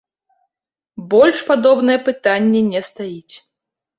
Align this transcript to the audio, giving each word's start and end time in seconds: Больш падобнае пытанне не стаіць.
Больш 1.11 1.37
падобнае 1.49 1.99
пытанне 2.07 2.61
не 2.73 2.81
стаіць. 2.89 3.35